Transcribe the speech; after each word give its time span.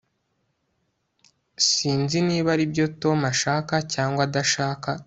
Sinzi 1.69 2.17
niba 2.27 2.49
aribyo 2.55 2.85
Tom 3.01 3.19
ashaka 3.33 3.75
cyangwa 3.93 4.21
adashaka 4.27 4.89